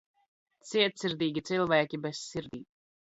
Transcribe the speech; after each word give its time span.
Cietsirdīgi 0.69 1.43
cilvēki 1.49 1.99
bez 2.07 2.23
sirdīm 2.31 2.65